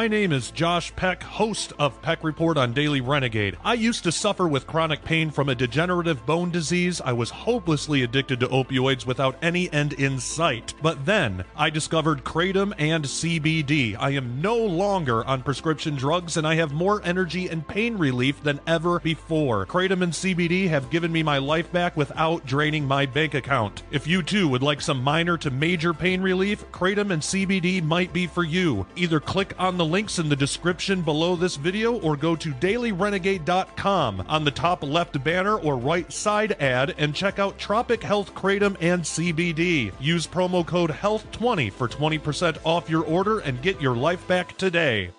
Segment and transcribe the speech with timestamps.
[0.00, 3.58] My name is Josh Peck, host of Peck Report on Daily Renegade.
[3.62, 7.02] I used to suffer with chronic pain from a degenerative bone disease.
[7.02, 10.72] I was hopelessly addicted to opioids without any end in sight.
[10.80, 13.94] But then I discovered Kratom and CBD.
[14.00, 18.42] I am no longer on prescription drugs and I have more energy and pain relief
[18.42, 19.66] than ever before.
[19.66, 23.82] Kratom and CBD have given me my life back without draining my bank account.
[23.90, 28.14] If you too would like some minor to major pain relief, Kratom and CBD might
[28.14, 28.86] be for you.
[28.96, 34.24] Either click on the links in the description below this video or go to dailyrenegade.com
[34.28, 38.76] on the top left banner or right side ad and check out Tropic Health Kratom
[38.80, 39.92] and CBD.
[40.00, 45.10] Use promo code HEALTH20 for 20% off your order and get your life back today.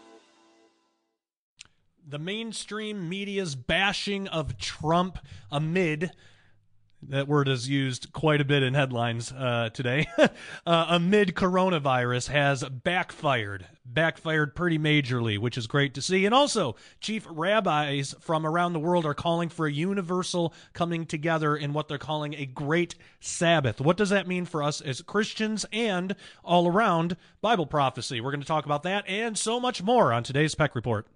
[2.08, 6.12] The mainstream media's bashing of Trump amid
[7.10, 10.08] that word is used quite a bit in headlines uh, today.
[10.66, 16.26] uh, amid coronavirus has backfired, backfired pretty majorly, which is great to see.
[16.26, 21.56] And also, chief rabbis from around the world are calling for a universal coming together
[21.56, 23.82] in what they're calling a great Sabbath.
[23.82, 28.22] What does that mean for us as Christians and all around Bible prophecy?
[28.22, 31.08] We're going to talk about that and so much more on today's Peck Report.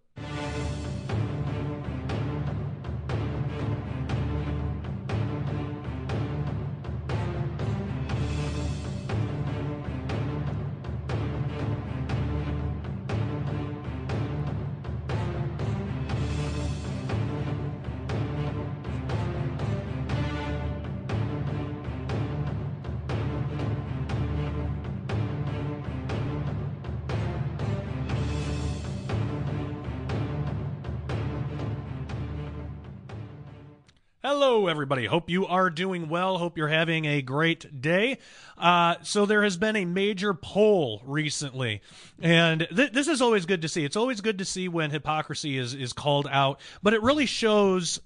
[34.27, 35.05] Hello, everybody.
[35.05, 36.39] Hope you are doing well.
[36.39, 38.17] Hope you're having a great day.
[38.57, 41.83] Uh, so, there has been a major poll recently,
[42.19, 43.85] and th- this is always good to see.
[43.85, 48.01] It's always good to see when hypocrisy is, is called out, but it really shows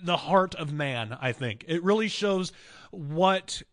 [0.00, 1.64] the heart of man, I think.
[1.66, 2.52] It really shows
[2.92, 3.64] what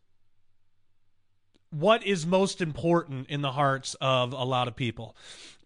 [1.71, 5.15] what is most important in the hearts of a lot of people.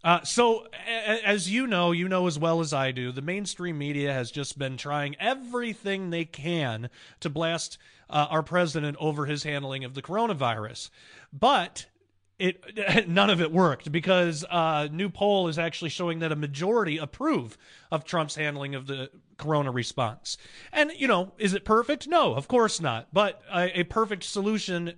[0.04, 3.78] Uh, so, a- as you know, you know as well as I do, the mainstream
[3.80, 6.90] media has just been trying everything they can
[7.22, 10.92] to blast uh, our president over his handling of the coronavirus.
[11.34, 11.88] But
[12.38, 16.98] it none of it worked because uh, new poll is actually showing that a majority
[16.98, 17.58] approve
[17.92, 20.38] of Trump's handling of the corona response.
[20.72, 22.08] And you know, is it perfect?
[22.08, 23.08] No, of course not.
[23.12, 24.94] But a, a perfect solution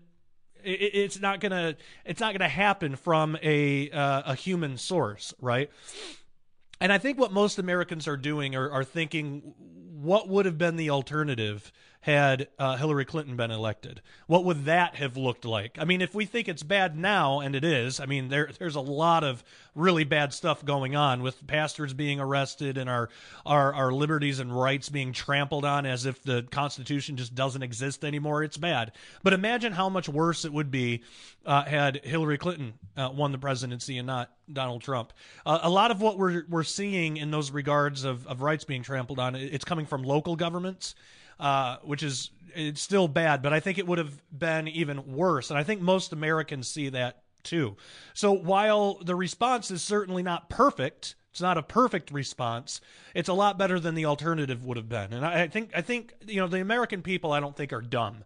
[0.64, 1.76] it, it's not gonna
[2.06, 5.70] it's not gonna happen from a uh, a human source, right?
[6.80, 9.56] And I think what most Americans are doing are, are thinking,
[10.02, 11.72] what would have been the alternative
[12.02, 14.02] had uh, Hillary Clinton been elected?
[14.28, 15.78] What would that have looked like?
[15.80, 18.76] I mean, if we think it's bad now, and it is, I mean, there there's
[18.76, 19.44] a lot of
[19.76, 23.10] really bad stuff going on with pastors being arrested and our
[23.46, 28.06] our our liberties and rights being trampled on as if the Constitution just doesn't exist
[28.06, 28.44] anymore.
[28.44, 28.92] It's bad.
[29.24, 31.04] But imagine how much worse it would be
[31.46, 35.14] uh, had Hillary Clinton uh, won the presidency and not Donald Trump.
[35.46, 38.84] Uh, a lot of what we're we're seeing in those regards of, of rights being
[38.84, 40.96] trampled on, it's coming from local governments
[41.40, 45.52] uh, which is it's still bad, but I think it would have been even worse.
[45.52, 47.78] And I think most Americans see that too.
[48.14, 52.82] So while the response is certainly not perfect, it's not a perfect response.
[53.14, 55.14] It's a lot better than the alternative would have been.
[55.14, 58.24] And I, think I think you know the American people I don't think are dumb.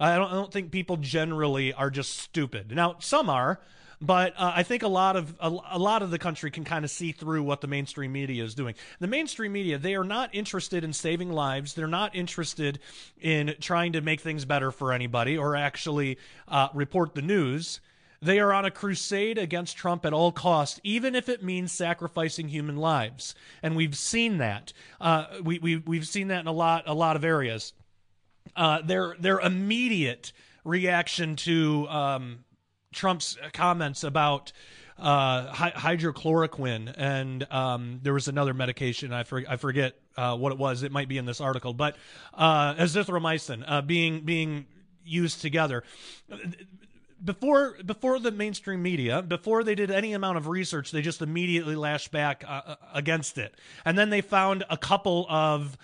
[0.00, 2.72] I don't, I don't think people generally are just stupid.
[2.74, 3.60] Now some are.
[4.00, 6.84] But uh, I think a lot of a, a lot of the country can kind
[6.84, 8.74] of see through what the mainstream media is doing.
[9.00, 11.74] The mainstream media they are not interested in saving lives.
[11.74, 12.78] They're not interested
[13.20, 17.80] in trying to make things better for anybody or actually uh, report the news.
[18.20, 22.48] They are on a crusade against Trump at all costs, even if it means sacrificing
[22.48, 23.34] human lives.
[23.62, 24.72] And we've seen that.
[25.00, 27.72] Uh, we, we, we've seen that in a lot, a lot of areas.
[28.56, 30.32] Uh, their, their immediate
[30.64, 32.44] reaction to um,
[32.98, 34.52] Trump's comments about
[34.98, 39.12] uh, hydrochloroquine, and um, there was another medication.
[39.12, 40.82] I, for, I forget uh, what it was.
[40.82, 41.96] It might be in this article, but
[42.34, 44.66] uh, azithromycin uh, being being
[45.04, 45.84] used together
[47.24, 51.76] before before the mainstream media, before they did any amount of research, they just immediately
[51.76, 53.54] lashed back uh, uh, against it.
[53.84, 55.76] And then they found a couple of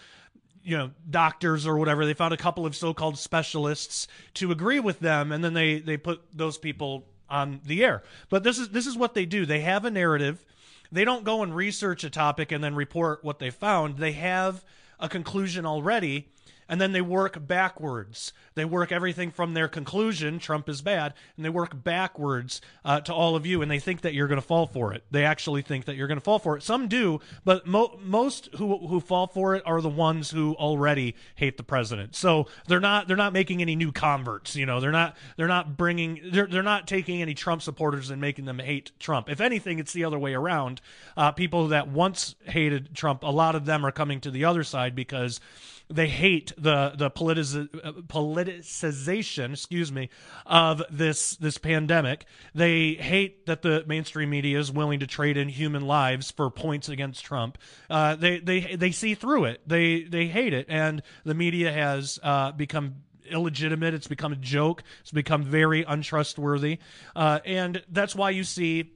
[0.65, 2.07] you know doctors or whatever.
[2.07, 5.97] They found a couple of so-called specialists to agree with them, and then they they
[5.97, 8.03] put those people on the air.
[8.29, 9.47] But this is this is what they do.
[9.47, 10.45] They have a narrative.
[10.91, 13.99] They don't go and research a topic and then report what they found.
[13.99, 14.65] They have
[15.01, 16.29] a conclusion already
[16.69, 18.33] and then they work backwards.
[18.55, 23.13] They work everything from their conclusion, Trump is bad, and they work backwards uh, to
[23.13, 25.05] all of you, and they think that you're going to fall for it.
[25.11, 26.63] They actually think that you're going to fall for it.
[26.63, 31.15] Some do, but mo- most who who fall for it are the ones who already
[31.35, 32.15] hate the president.
[32.15, 34.57] So they're not they're not making any new converts.
[34.57, 38.21] You know, they're not they're not bringing they're they're not taking any Trump supporters and
[38.21, 39.29] making them hate Trump.
[39.29, 40.81] If anything, it's the other way around.
[41.17, 44.65] Uh, people that once hated Trump, a lot of them are coming to the other
[44.65, 45.41] side because
[45.89, 50.09] they hate the the politiz- uh, politicization, excuse me,
[50.47, 52.27] of this this pandemic.
[52.55, 56.89] They hate that the mainstream media is willing to trade in human lives for points
[56.89, 57.59] against Trump.
[57.89, 59.61] Uh, they they they see through it.
[59.67, 62.97] They they hate it, and the media has uh, become
[63.31, 63.95] illegitimate.
[63.95, 64.83] It's become a joke.
[65.01, 66.79] It's become very untrustworthy,
[67.17, 68.93] uh, and that's why you see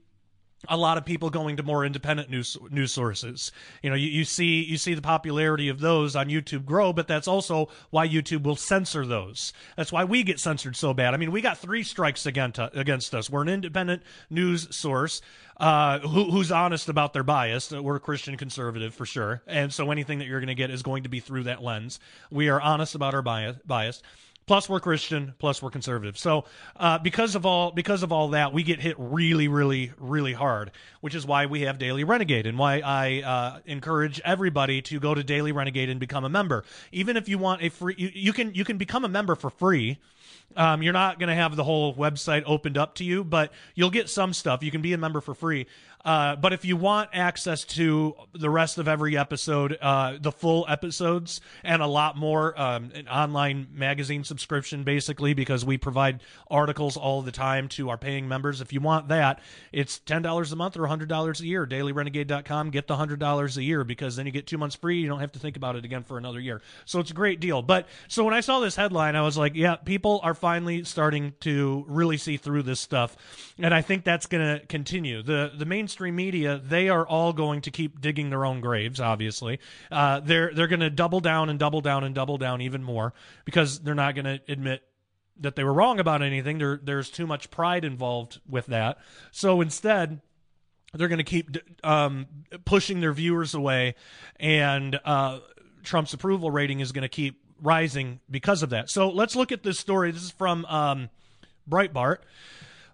[0.67, 3.53] a lot of people going to more independent news news sources.
[3.83, 7.07] You know, you, you see you see the popularity of those on YouTube grow, but
[7.07, 9.53] that's also why YouTube will censor those.
[9.77, 11.15] That's why we get censored so bad.
[11.15, 13.31] I mean, we got three strikes against against us.
[13.31, 15.21] We're an independent news source.
[15.59, 17.73] Uh, who, who's honest about their bias.
[17.73, 20.85] We're a Christian conservative for sure, and so anything that you're going to get is
[20.85, 21.99] going to be through that lens.
[22.31, 23.57] We are honest about our bias.
[23.67, 24.01] bias
[24.49, 26.19] plus we're Christian, plus we're conservative.
[26.19, 26.47] So
[26.77, 30.73] uh, because of all because of all that, we get hit really, really, really hard,
[31.03, 35.15] which is why we have Daily Renegade and why I uh, encourage everybody to go
[35.15, 36.65] to Daily Renegade and become a member.
[36.91, 39.51] Even if you want a free, you, you can you can become a member for
[39.51, 39.99] free.
[40.57, 43.91] Um, you're not going to have the whole website opened up to you, but you'll
[43.91, 44.63] get some stuff.
[44.63, 45.67] You can be a member for free.
[46.05, 50.65] Uh, but if you want access to the rest of every episode, uh, the full
[50.69, 56.97] episodes, and a lot more, um, an online magazine subscription, basically, because we provide articles
[56.97, 58.61] all the time to our paying members.
[58.61, 59.41] If you want that,
[59.73, 61.67] it's $10 a month or $100 a year.
[61.67, 62.71] DailyRenegade.com.
[62.71, 65.01] Get the $100 a year because then you get two months free.
[65.01, 66.63] You don't have to think about it again for another year.
[66.85, 67.61] So it's a great deal.
[67.63, 71.35] But so when I saw this headline, I was like, yeah, people are finally starting
[71.41, 73.17] to really see through this stuff.
[73.59, 75.23] And I think that's going to continue.
[75.23, 79.01] The, the main mainstream media, they are all going to keep digging their own graves.
[79.01, 79.59] Obviously,
[79.91, 83.15] uh, they're they're going to double down and double down and double down even more
[83.47, 84.83] because they're not going to admit
[85.41, 86.59] that they were wrong about anything.
[86.59, 88.99] There, there's too much pride involved with that.
[89.31, 90.21] So instead,
[90.93, 92.27] they're going to keep um,
[92.67, 93.95] pushing their viewers away,
[94.39, 95.39] and uh,
[95.85, 98.91] Trump's approval rating is going to keep rising because of that.
[98.91, 100.11] So let's look at this story.
[100.11, 101.09] This is from um,
[101.67, 102.19] Breitbart.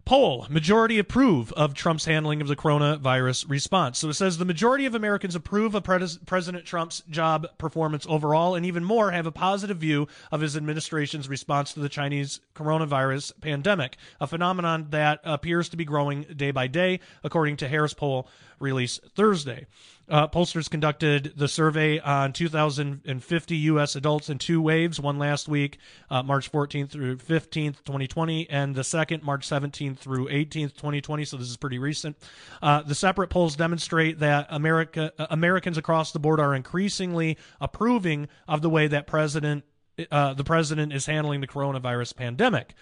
[0.05, 3.99] Poll majority approve of Trump's handling of the coronavirus response.
[3.99, 8.55] So it says the majority of Americans approve of Pres- President Trump's job performance overall,
[8.55, 13.33] and even more have a positive view of his administration's response to the Chinese coronavirus
[13.41, 18.29] pandemic, a phenomenon that appears to be growing day by day, according to Harris poll
[18.65, 19.67] released Thursday.
[20.07, 23.97] Uh, pollsters conducted the survey on 2,050 U.S.
[23.97, 25.79] adults in two waves, one last week,
[26.11, 31.25] uh, March 14th through 15th, 2020, and the second, March 17th through 18th, 2020.
[31.25, 32.17] So this is pretty recent.
[32.61, 38.29] Uh, the separate polls demonstrate that America, uh, Americans across the board are increasingly approving
[38.47, 39.65] of the way that President
[40.11, 42.75] uh, the president is handling the coronavirus pandemic.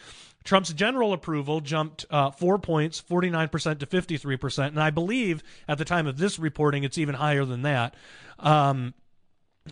[0.45, 4.69] Trump's general approval jumped uh, four points, 49% to 53%.
[4.69, 7.95] And I believe at the time of this reporting, it's even higher than that.
[8.39, 8.95] Um,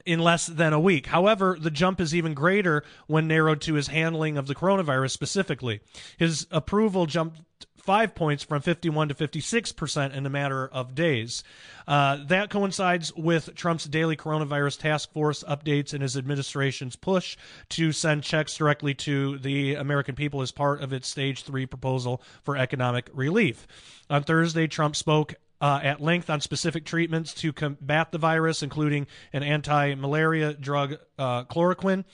[0.06, 1.06] in less than a week.
[1.06, 5.80] However, the jump is even greater when narrowed to his handling of the coronavirus specifically.
[6.16, 7.40] His approval jumped
[7.80, 11.42] five points from 51 to 56 percent in a matter of days.
[11.88, 17.36] Uh, that coincides with Trump's daily coronavirus task force updates and his administration's push
[17.70, 22.22] to send checks directly to the American people as part of its stage three proposal
[22.42, 23.66] for economic relief.
[24.08, 29.06] On Thursday, Trump spoke uh, at length on specific treatments to combat the virus, including
[29.32, 32.04] an anti malaria drug, uh, chloroquine.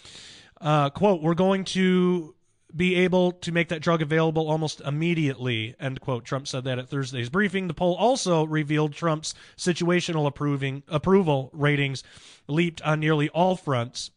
[0.61, 2.35] Uh, quote, we're going to
[2.77, 5.75] be able to make that drug available almost immediately.
[5.81, 6.25] End quote.
[6.25, 7.69] Trump said that at Thursday's briefing.
[7.69, 12.05] The poll also revealed Trump's situational approving approval ratings
[12.49, 14.11] leaped on nearly all fronts.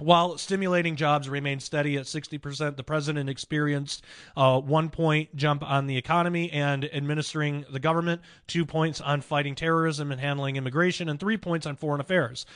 [0.00, 4.02] While stimulating jobs remained steady at 60%, the president experienced
[4.34, 9.54] a one point jump on the economy and administering the government, two points on fighting
[9.54, 12.46] terrorism and handling immigration, and three points on foreign affairs.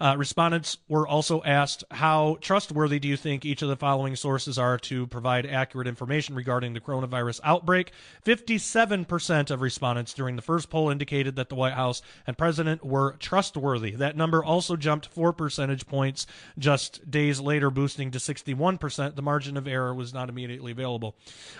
[0.00, 4.58] Uh, respondents were also asked, How trustworthy do you think each of the following sources
[4.58, 7.92] are to provide accurate information regarding the coronavirus outbreak?
[8.24, 13.12] 57% of respondents during the first poll indicated that the White House and president were
[13.18, 13.90] trustworthy.
[13.90, 16.26] That number also jumped four percentage points
[16.58, 19.14] just days later, boosting to 61%.
[19.14, 21.16] The margin of error was not immediately available.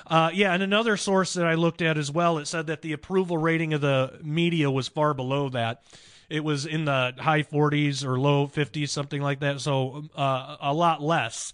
[0.07, 2.93] Uh, yeah, and another source that I looked at as well, it said that the
[2.93, 5.83] approval rating of the media was far below that.
[6.31, 9.61] It was in the high 40s or low 50s, something like that.
[9.61, 11.53] So uh, a lot less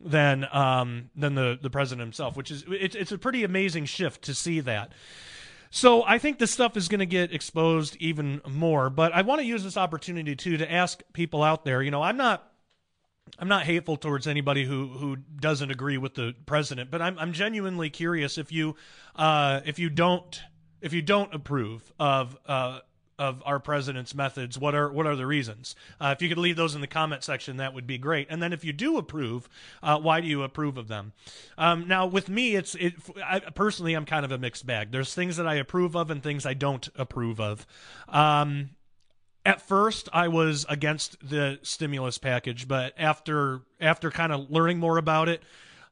[0.00, 4.22] than um, than the the president himself, which is it's it's a pretty amazing shift
[4.22, 4.92] to see that.
[5.70, 8.90] So I think this stuff is going to get exposed even more.
[8.90, 11.82] But I want to use this opportunity too to ask people out there.
[11.82, 12.48] You know, I'm not
[13.38, 17.32] I'm not hateful towards anybody who who doesn't agree with the president, but I'm I'm
[17.32, 18.76] genuinely curious if you
[19.16, 20.40] uh, if you don't
[20.80, 22.80] if you don't approve of uh,
[23.18, 25.74] of our president's methods, what are what are the reasons?
[26.00, 28.26] Uh, if you could leave those in the comment section, that would be great.
[28.30, 29.48] And then if you do approve,
[29.82, 31.12] uh, why do you approve of them?
[31.56, 34.90] Um, now, with me, it's it I, personally, I'm kind of a mixed bag.
[34.90, 37.66] There's things that I approve of and things I don't approve of.
[38.08, 38.70] Um,
[39.44, 44.98] at first I was against the stimulus package, but after after kind of learning more
[44.98, 45.42] about it,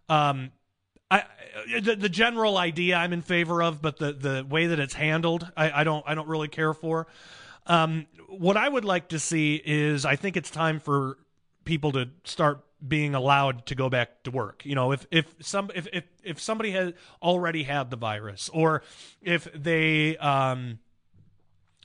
[0.09, 0.53] um,
[1.11, 1.25] I
[1.81, 5.51] the, the, general idea I'm in favor of, but the the way that it's handled,
[5.57, 7.07] I, I don't I don't really care for.
[7.67, 11.19] Um, what I would like to see is I think it's time for
[11.65, 14.65] people to start being allowed to go back to work.
[14.65, 18.83] You know, if if some if if, if somebody has already had the virus, or
[19.21, 20.79] if they um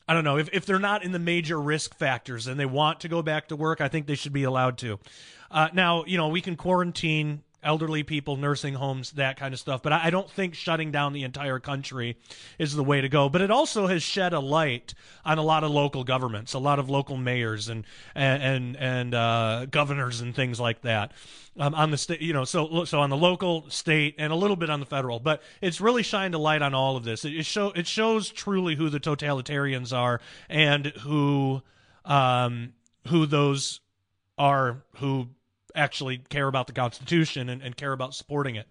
[0.08, 3.02] I don't know if, if they're not in the major risk factors and they want
[3.02, 5.00] to go back to work, I think they should be allowed to.
[5.52, 9.82] Uh, now, you know, we can quarantine elderly people, nursing homes, that kind of stuff.
[9.82, 12.18] But I don't think shutting down the entire country
[12.60, 13.30] is the way to go.
[13.30, 14.94] But it also has shed a light
[15.26, 17.86] on a lot of local governments, a lot of local mayors and
[18.16, 21.12] and and uh, governors and things like that.
[21.60, 24.56] Um, on the state, you know, so so on the local, state, and a little
[24.56, 27.26] bit on the federal, but it's really shined a light on all of this.
[27.26, 31.64] It, it show it shows truly who the totalitarians are and who
[32.06, 32.74] um,
[33.08, 33.82] who those
[34.38, 35.30] are who
[35.78, 38.68] actually care about the Constitution and, and care about supporting it.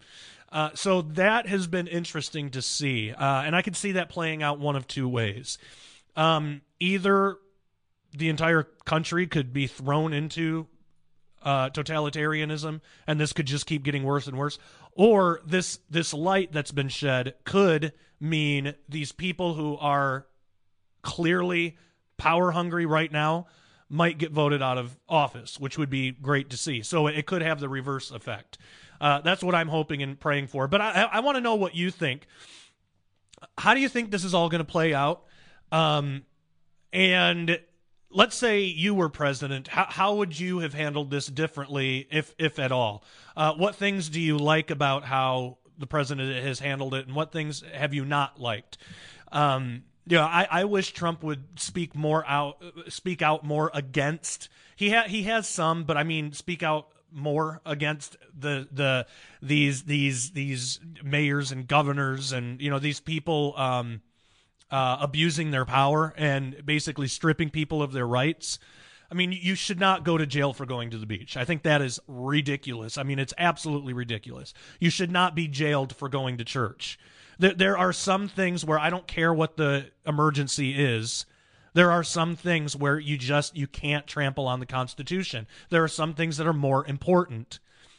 [0.50, 4.42] Uh, so that has been interesting to see, uh, and I can see that playing
[4.42, 5.58] out one of two ways.
[6.14, 7.36] Um, either
[8.16, 10.66] the entire country could be thrown into
[11.42, 14.58] uh, totalitarianism, and this could just keep getting worse and worse,
[14.92, 20.26] or this this light that's been shed could mean these people who are
[21.02, 21.76] clearly
[22.16, 23.46] power hungry right now
[23.88, 26.82] might get voted out of office, which would be great to see.
[26.82, 28.58] So it could have the reverse effect.
[29.00, 30.66] Uh, that's what I'm hoping and praying for.
[30.68, 32.26] But I, I want to know what you think.
[33.58, 35.24] How do you think this is all going to play out?
[35.70, 36.24] Um,
[36.92, 37.60] and
[38.10, 42.58] let's say you were president, how, how would you have handled this differently, if if
[42.58, 43.04] at all?
[43.36, 47.32] Uh, what things do you like about how the president has handled it, and what
[47.32, 48.78] things have you not liked?
[49.30, 54.48] Um, yeah, I, I wish Trump would speak more out, speak out more against.
[54.76, 59.06] He ha- he has some, but I mean, speak out more against the the
[59.42, 64.00] these these these mayors and governors and you know these people um,
[64.70, 68.58] uh, abusing their power and basically stripping people of their rights.
[69.10, 71.36] I mean, you should not go to jail for going to the beach.
[71.36, 72.98] I think that is ridiculous.
[72.98, 74.52] I mean, it's absolutely ridiculous.
[74.80, 76.98] You should not be jailed for going to church.
[77.38, 81.26] There, there are some things where I don't care what the emergency is.
[81.74, 85.46] There are some things where you just you can't trample on the Constitution.
[85.68, 87.58] There are some things that are more important.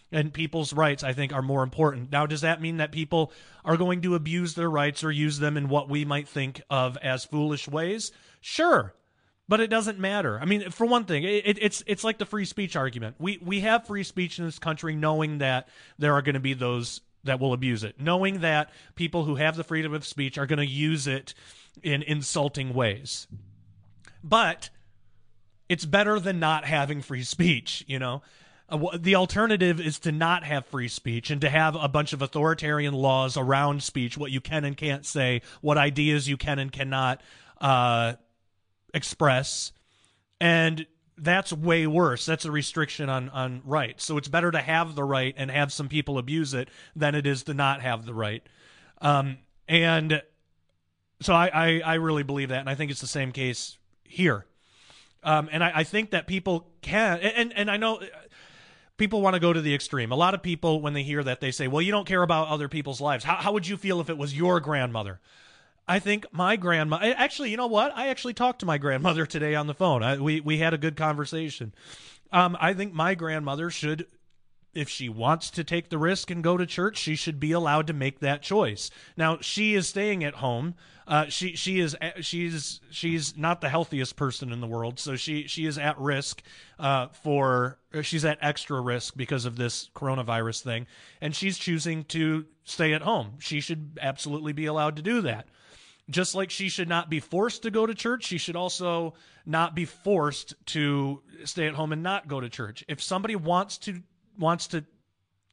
[0.10, 2.12] And people's rights i think are more important.
[2.12, 3.32] Now does that mean that people
[3.66, 6.98] are going to abuse their rights or use them in what we might think of
[6.98, 8.12] as foolish ways?
[8.40, 8.94] Sure
[9.48, 10.40] but it doesn't matter.
[10.40, 13.16] I mean for one thing it, it's it's like the free speech argument.
[13.20, 15.68] We we have free speech in this country knowing that
[15.98, 19.56] there are going to be those that will abuse it, knowing that people who have
[19.56, 21.34] the freedom of speech are going to use it
[21.84, 23.28] in insulting ways.
[24.24, 24.70] But
[25.70, 28.22] it's better than not having free speech, you know?
[28.70, 32.22] Uh, the alternative is to not have free speech and to have a bunch of
[32.22, 36.72] authoritarian laws around speech, what you can and can't say, what ideas you can and
[36.72, 37.22] cannot
[37.62, 38.14] uh,
[38.94, 39.72] express.
[40.42, 40.86] And
[41.18, 42.26] that's way worse.
[42.26, 44.06] That's a restriction on on rights.
[44.06, 47.26] So it's better to have the right and have some people abuse it than it
[47.26, 48.44] is to not have the right.
[49.02, 50.22] Um, and
[51.22, 54.46] so I, I, I really believe that, and I think it's the same case here.
[55.24, 58.02] Um, and I, I think that people can, and and I know
[58.98, 60.12] people want to go to the extreme.
[60.12, 62.48] A lot of people, when they hear that, they say, "Well, you don't care about
[62.48, 63.24] other people's lives.
[63.24, 65.20] How how would you feel if it was your grandmother?"
[65.88, 67.00] I think my grandma.
[67.02, 67.96] Actually, you know what?
[67.96, 70.04] I actually talked to my grandmother today on the phone.
[70.04, 71.74] I, we we had a good conversation.
[72.32, 74.06] Um, I think my grandmother should,
[74.74, 77.88] if she wants to take the risk and go to church, she should be allowed
[77.88, 78.92] to make that choice.
[79.16, 80.76] Now she is staying at home.
[81.08, 85.48] Uh, she she is she's she's not the healthiest person in the world, so she
[85.48, 86.44] she is at risk
[86.80, 90.86] uh, for she's at extra risk because of this coronavirus thing,
[91.22, 93.36] and she's choosing to stay at home.
[93.40, 95.48] She should absolutely be allowed to do that
[96.10, 99.14] just like she should not be forced to go to church, she should also
[99.46, 102.84] not be forced to stay at home and not go to church.
[102.88, 104.02] If somebody wants to
[104.38, 104.86] wants to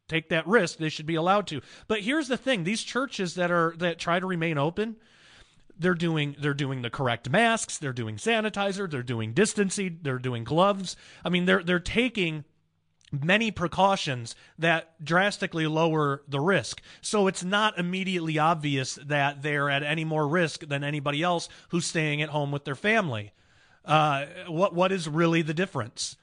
[0.09, 1.61] take that risk, they should be allowed to.
[1.89, 4.97] But here's the thing, these churches that are that try to remain open,
[5.79, 10.45] they're doing they're doing the correct masks, they're doing sanitizer, they're doing distancing, they're doing
[10.45, 10.97] gloves.
[11.25, 12.45] I mean, they're they're taking
[13.23, 16.81] many precautions that drastically lower the risk.
[17.01, 21.87] So it's not immediately obvious that they're at any more risk than anybody else who's
[21.87, 23.33] staying at home with their family.
[23.85, 26.17] Uh, what what is really the difference?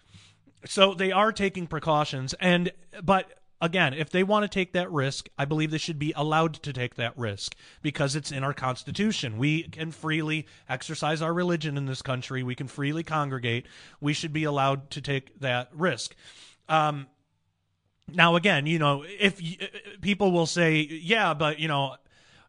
[0.65, 2.71] So they are taking precautions, and
[3.03, 3.31] but
[3.62, 6.74] again, if they want to take that risk, I believe they should be allowed to
[6.74, 9.38] take that risk because it's in our Constitution.
[9.38, 12.43] We can freely exercise our religion in this country.
[12.43, 13.67] We can freely congregate.
[14.01, 16.15] We should be allowed to take that risk.
[16.72, 17.08] Um,
[18.13, 19.58] now, again, you know, if y-
[20.01, 21.96] people will say, yeah, but, you know,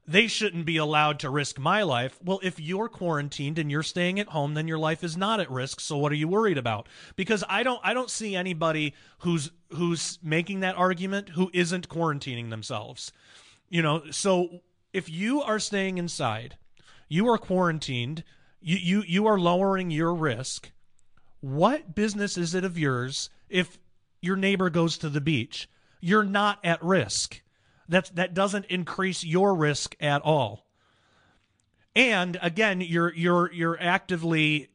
[0.07, 2.19] they shouldn't be allowed to risk my life.
[2.25, 5.51] Well, if you're quarantined and you're staying at home, then your life is not at
[5.51, 5.81] risk.
[5.81, 6.89] So what are you worried about?
[7.17, 12.51] Because I don't I don't see anybody who's who's making that argument who isn't quarantining
[12.51, 13.13] themselves.
[13.69, 14.63] You know, so
[14.93, 16.57] if you are staying inside,
[17.09, 18.25] you are quarantined,
[18.61, 20.73] you you you are lowering your risk.
[21.41, 23.79] What business is it of yours if
[24.23, 25.69] your neighbor goes to the beach.
[26.01, 27.43] You're not at risk.
[27.89, 30.65] That's, that doesn't increase your risk at all.
[31.95, 34.71] And again, you're you're you're actively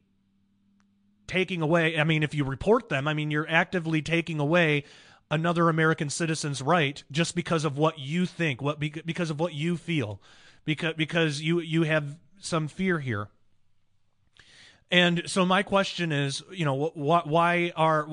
[1.26, 1.98] taking away.
[1.98, 4.84] I mean, if you report them, I mean, you're actively taking away
[5.30, 9.76] another American citizen's right just because of what you think, what because of what you
[9.76, 10.20] feel,
[10.64, 13.28] because because you you have some fear here.
[14.90, 18.04] And so my question is, you know, wh- why are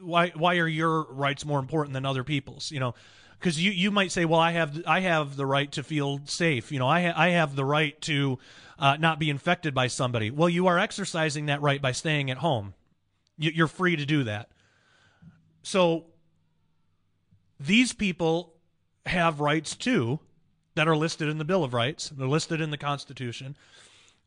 [0.00, 2.70] why why are your rights more important than other people's?
[2.72, 2.94] You know,
[3.38, 6.72] because you you might say, well, I have I have the right to feel safe.
[6.72, 8.38] You know, I ha- I have the right to
[8.78, 10.30] uh, not be infected by somebody.
[10.30, 12.74] Well, you are exercising that right by staying at home.
[13.38, 14.48] You're free to do that.
[15.62, 16.06] So
[17.60, 18.54] these people
[19.04, 20.20] have rights too
[20.74, 22.08] that are listed in the Bill of Rights.
[22.08, 23.56] They're listed in the Constitution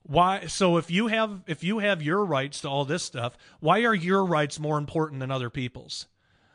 [0.03, 3.83] why so if you have if you have your rights to all this stuff why
[3.83, 6.07] are your rights more important than other people's?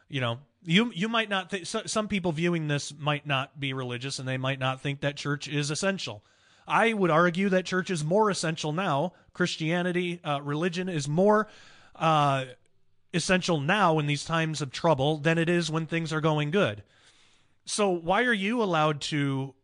[0.08, 3.72] You know you you might not think so, some people viewing this might not be
[3.72, 6.24] religious and they might not think that church is essential.
[6.66, 9.12] I would argue that church is more essential now.
[9.34, 11.48] Christianity uh, religion is more
[11.94, 12.46] uh,
[13.12, 16.82] essential now in these times of trouble than it is when things are going good.
[17.66, 19.54] So why are you allowed to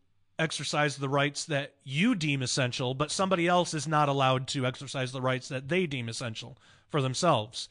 [0.40, 5.12] exercise the rights that you deem essential, but somebody else is not allowed to exercise
[5.12, 6.57] the rights that they deem essential
[6.88, 7.68] for themselves.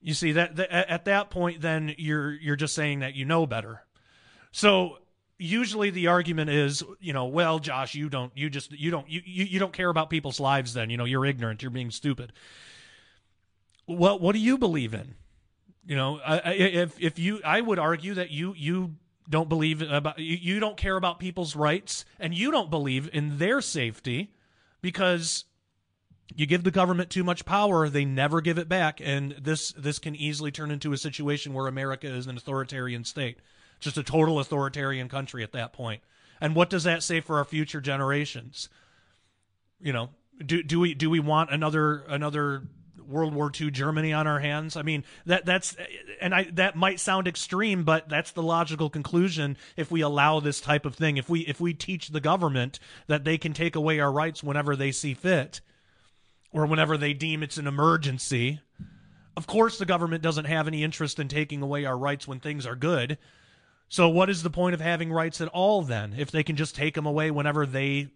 [0.00, 3.46] You see that, that at that point, then you're you're just saying that you know
[3.46, 3.82] better.
[4.52, 4.98] So
[5.38, 9.20] usually the argument is, you know, well, Josh, you don't, you just, you don't, you,
[9.24, 10.74] you, you don't care about people's lives.
[10.74, 11.62] Then you know you're ignorant.
[11.62, 12.32] You're being stupid.
[13.86, 15.14] Well, what do you believe in?
[15.86, 18.94] You know, if if you, I would argue that you you
[19.28, 23.60] don't believe about you don't care about people's rights and you don't believe in their
[23.60, 24.32] safety
[24.80, 25.44] because
[26.34, 29.00] you give the government too much power they never give it back.
[29.02, 33.38] And this this can easily turn into a situation where america is an authoritarian state
[33.80, 36.02] just a total authoritarian country at that point.
[36.40, 38.68] And what does that say for our future generations?
[39.80, 40.10] You know
[40.44, 42.62] do do we do we want another another
[43.08, 44.76] World War II Germany on our hands.
[44.76, 45.76] I mean, that that's
[46.20, 50.60] and I that might sound extreme, but that's the logical conclusion if we allow this
[50.60, 51.16] type of thing.
[51.16, 54.76] If we if we teach the government that they can take away our rights whenever
[54.76, 55.60] they see fit
[56.52, 58.60] or whenever they deem it's an emergency.
[59.36, 62.66] Of course the government doesn't have any interest in taking away our rights when things
[62.66, 63.18] are good.
[63.88, 66.74] So what is the point of having rights at all then if they can just
[66.74, 68.08] take them away whenever they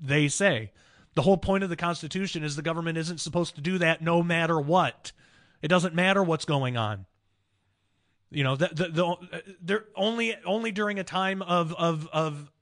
[0.00, 0.72] they say?
[1.18, 4.22] The whole point of the Constitution is the government isn't supposed to do that no
[4.22, 5.10] matter what.
[5.60, 7.06] It doesn't matter what's going on.
[8.30, 12.52] You know, the, the, the, they're only only during a time of of of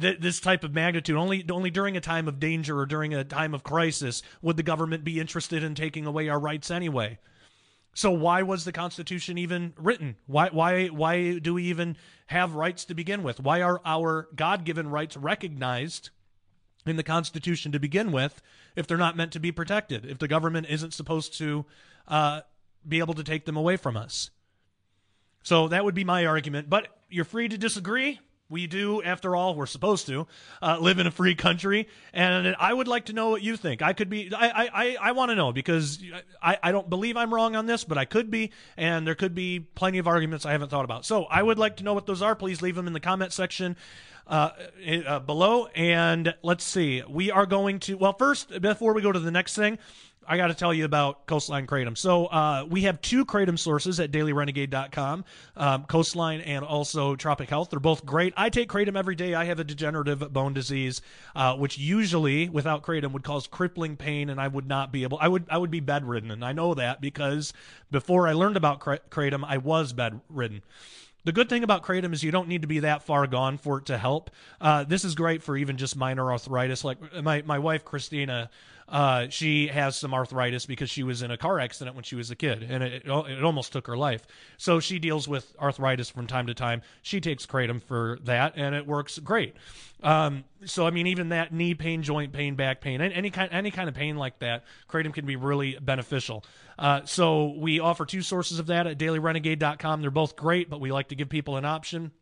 [0.00, 3.22] th- this type of magnitude, only only during a time of danger or during a
[3.22, 7.20] time of crisis would the government be interested in taking away our rights anyway.
[7.94, 10.16] So why was the Constitution even written?
[10.26, 11.96] Why why why do we even
[12.26, 13.38] have rights to begin with?
[13.38, 16.10] Why are our God-given rights recognized
[16.86, 18.42] in the Constitution to begin with
[18.76, 20.04] if they're not meant to be protected?
[20.04, 21.64] If the government isn't supposed to
[22.08, 22.40] uh,
[22.86, 24.30] be able to take them away from us?
[25.42, 26.70] So that would be my argument.
[26.70, 28.20] But you're free to disagree.
[28.48, 30.26] We do, after all, we're supposed to
[30.60, 33.80] uh, live in a free country, and I would like to know what you think.
[33.80, 36.04] I could be, I, I, I want to know because
[36.42, 39.34] I, I don't believe I'm wrong on this, but I could be, and there could
[39.34, 41.06] be plenty of arguments I haven't thought about.
[41.06, 42.36] So I would like to know what those are.
[42.36, 43.74] Please leave them in the comment section
[44.26, 44.50] uh,
[45.06, 45.66] uh, below.
[45.74, 49.56] And let's see, we are going to, well, first, before we go to the next
[49.56, 49.78] thing,
[50.26, 51.96] I got to tell you about Coastline Kratom.
[51.96, 55.24] So uh, we have two Kratom sources at dailyrenegade.com,
[55.56, 57.70] um, Coastline and also Tropic Health.
[57.70, 58.32] They're both great.
[58.36, 59.34] I take Kratom every day.
[59.34, 61.02] I have a degenerative bone disease,
[61.34, 65.18] uh, which usually without Kratom would cause crippling pain, and I would not be able.
[65.20, 67.52] I would I would be bedridden, and I know that because
[67.90, 70.62] before I learned about Kratom, I was bedridden.
[71.24, 73.78] The good thing about kratom is you don't need to be that far gone for
[73.78, 74.30] it to help.
[74.60, 76.84] Uh, this is great for even just minor arthritis.
[76.84, 78.50] Like my my wife Christina,
[78.92, 82.30] uh, she has some arthritis because she was in a car accident when she was
[82.30, 84.26] a kid, and it, it almost took her life.
[84.58, 86.82] So she deals with arthritis from time to time.
[87.00, 89.56] She takes kratom for that, and it works great.
[90.02, 93.70] Um, so I mean, even that knee pain, joint pain, back pain, any kind any
[93.70, 96.44] kind of pain like that, kratom can be really beneficial.
[96.78, 100.02] Uh, so we offer two sources of that at dailyrenegade.com.
[100.02, 102.12] They're both great, but we like to give people an option.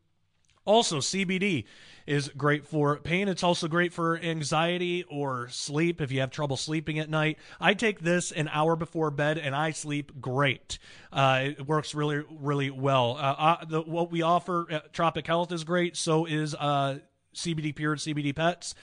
[0.71, 1.65] Also, CBD
[2.07, 3.27] is great for pain.
[3.27, 7.39] It's also great for anxiety or sleep if you have trouble sleeping at night.
[7.61, 10.79] I take this an hour before bed and I sleep great.
[11.13, 13.17] Uh, it works really, really well.
[13.19, 15.97] Uh, uh, the, what we offer at Tropic Health is great.
[15.97, 17.01] So is uh,
[17.35, 18.77] CBD Pure CBD Pets.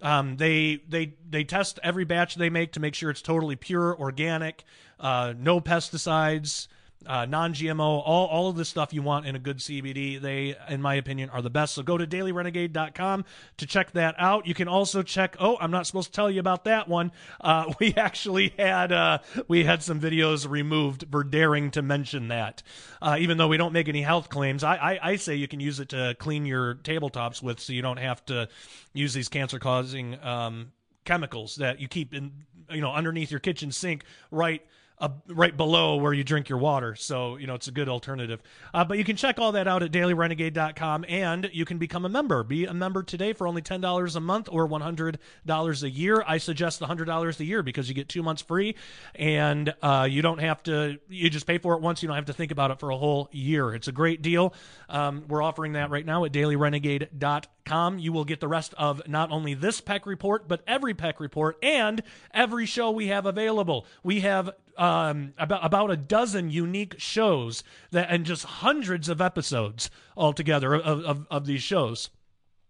[0.00, 3.94] Um, they they they test every batch they make to make sure it's totally pure,
[4.00, 4.64] organic,
[4.98, 6.68] uh, no pesticides
[7.06, 10.20] uh, non-GMO, all, all of the stuff you want in a good CBD.
[10.20, 11.74] They, in my opinion, are the best.
[11.74, 13.24] So go to dailyrenegade.com
[13.58, 14.46] to check that out.
[14.46, 15.36] You can also check.
[15.38, 17.12] Oh, I'm not supposed to tell you about that one.
[17.40, 22.62] Uh, we actually had uh, we had some videos removed for daring to mention that.
[23.00, 25.60] Uh, even though we don't make any health claims, I, I, I say you can
[25.60, 28.48] use it to clean your tabletops with, so you don't have to
[28.92, 30.72] use these cancer-causing um,
[31.04, 32.32] chemicals that you keep in
[32.70, 34.62] you know underneath your kitchen sink right
[35.04, 36.94] uh, right below where you drink your water.
[36.94, 38.42] So, you know, it's a good alternative.
[38.72, 42.08] Uh, but you can check all that out at dailyrenegade.com and you can become a
[42.08, 42.42] member.
[42.42, 46.24] Be a member today for only $10 a month or $100 a year.
[46.26, 48.76] I suggest the $100 a year because you get two months free
[49.14, 52.02] and uh, you don't have to, you just pay for it once.
[52.02, 53.74] You don't have to think about it for a whole year.
[53.74, 54.54] It's a great deal.
[54.88, 57.53] Um, we're offering that right now at dailyrenegade.com.
[57.98, 61.56] You will get the rest of not only this Peck Report, but every Peck Report
[61.62, 63.86] and every show we have available.
[64.02, 69.90] We have um, about about a dozen unique shows that and just hundreds of episodes
[70.16, 72.10] altogether of, of, of these shows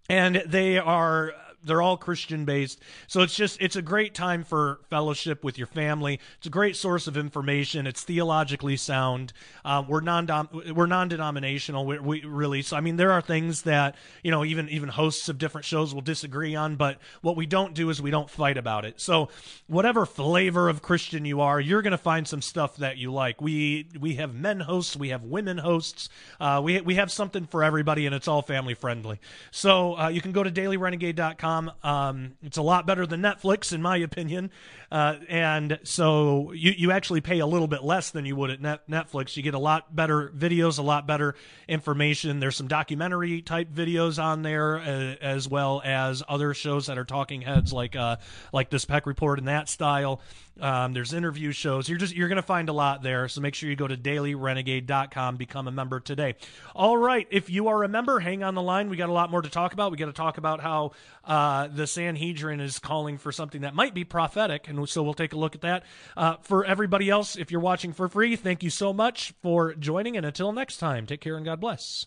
[0.09, 1.33] and they are
[1.65, 2.81] they're all Christian based.
[3.07, 6.21] So it's just it's a great time for fellowship with your family.
[6.39, 7.87] It's a great source of information.
[7.87, 9.33] It's theologically sound.
[9.65, 10.29] Um, we're non
[10.75, 11.87] we're non denominational.
[11.87, 15.29] We, we, really so I mean there are things that you know even even hosts
[15.29, 18.59] of different shows will disagree on, but what we don't do is we don't fight
[18.59, 19.01] about it.
[19.01, 19.29] So
[19.67, 23.41] whatever flavor of Christian you are, you're going to find some stuff that you like.
[23.41, 26.09] We we have men hosts, we have women hosts.
[26.41, 29.21] Uh, we we have something for everybody, and it's all family friendly.
[29.51, 33.83] So uh, you can go to dailyrenegade.com um, it's a lot better than Netflix, in
[33.83, 34.51] my opinion.
[34.91, 38.61] Uh, and so you, you actually pay a little bit less than you would at
[38.61, 39.37] Net- Netflix.
[39.37, 41.35] You get a lot better videos, a lot better
[41.69, 42.39] information.
[42.39, 47.05] There's some documentary type videos on there, uh, as well as other shows that are
[47.05, 48.17] talking heads like uh,
[48.53, 50.21] like this Peck Report and that style.
[50.61, 51.89] Um, there's interview shows.
[51.89, 53.29] You're just you're going to find a lot there.
[53.29, 56.37] So make sure you go to dailyrenegade.com, become a member today.
[56.75, 58.89] All right, if you are a member, hang on the line.
[58.89, 59.91] We got a lot more to talk about.
[59.91, 60.93] We got to talk about how
[61.25, 65.33] uh, the Sanhedrin is calling for something that might be prophetic, and so we'll take
[65.33, 65.85] a look at that.
[66.17, 70.17] Uh, for everybody else, if you're watching for free, thank you so much for joining,
[70.17, 72.07] and until next time, take care and God bless.